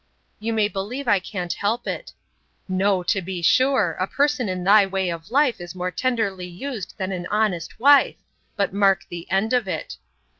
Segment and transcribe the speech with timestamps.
[0.39, 2.11] '—You may believe I can't help it.
[2.67, 7.11] 'No, to be sure!—A person in thy way of life, is more tenderly used than
[7.11, 8.15] an honest wife.
[8.55, 9.97] But mark the end of it!